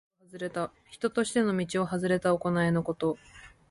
[0.89, 3.19] 人としての道をはずれた行いのこと。